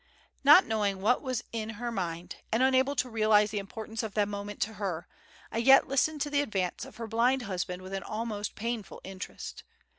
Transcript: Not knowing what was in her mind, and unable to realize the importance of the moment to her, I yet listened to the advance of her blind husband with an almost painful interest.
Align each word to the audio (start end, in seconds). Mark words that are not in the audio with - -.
Not 0.43 0.65
knowing 0.65 0.99
what 0.99 1.21
was 1.21 1.43
in 1.53 1.69
her 1.77 1.91
mind, 1.91 2.37
and 2.51 2.63
unable 2.63 2.95
to 2.95 3.07
realize 3.07 3.51
the 3.51 3.59
importance 3.59 4.01
of 4.01 4.15
the 4.15 4.25
moment 4.25 4.59
to 4.61 4.73
her, 4.81 5.07
I 5.51 5.59
yet 5.59 5.87
listened 5.87 6.21
to 6.21 6.31
the 6.31 6.41
advance 6.41 6.85
of 6.85 6.95
her 6.95 7.05
blind 7.05 7.43
husband 7.43 7.83
with 7.83 7.93
an 7.93 8.01
almost 8.01 8.55
painful 8.55 9.01
interest. 9.03 9.61